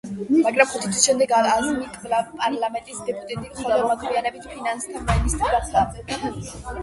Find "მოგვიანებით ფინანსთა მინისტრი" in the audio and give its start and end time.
3.91-5.53